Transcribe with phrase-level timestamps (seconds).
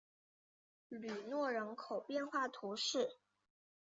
[0.89, 3.19] 吕诺人口变化图示